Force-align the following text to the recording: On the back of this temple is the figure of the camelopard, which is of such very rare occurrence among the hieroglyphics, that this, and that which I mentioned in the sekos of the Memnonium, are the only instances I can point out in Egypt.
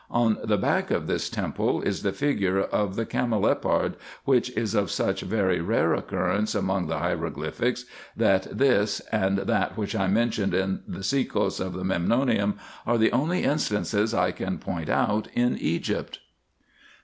On 0.09 0.39
the 0.43 0.57
back 0.57 0.89
of 0.89 1.05
this 1.05 1.29
temple 1.29 1.83
is 1.83 2.01
the 2.01 2.11
figure 2.11 2.59
of 2.59 2.95
the 2.95 3.05
camelopard, 3.05 3.93
which 4.25 4.49
is 4.57 4.73
of 4.73 4.89
such 4.89 5.21
very 5.21 5.61
rare 5.61 5.93
occurrence 5.93 6.55
among 6.55 6.87
the 6.87 6.97
hieroglyphics, 6.97 7.85
that 8.17 8.45
this, 8.51 9.01
and 9.11 9.37
that 9.37 9.77
which 9.77 9.95
I 9.95 10.07
mentioned 10.07 10.55
in 10.55 10.81
the 10.87 11.03
sekos 11.03 11.59
of 11.59 11.73
the 11.73 11.83
Memnonium, 11.83 12.55
are 12.87 12.97
the 12.97 13.11
only 13.11 13.43
instances 13.43 14.11
I 14.11 14.31
can 14.31 14.57
point 14.57 14.89
out 14.89 15.27
in 15.35 15.55
Egypt. 15.59 16.17